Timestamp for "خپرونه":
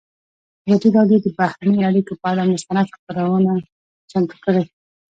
2.95-3.51